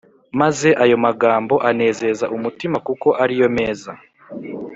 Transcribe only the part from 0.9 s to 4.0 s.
magambo anezeza umutima kuko ariyo meza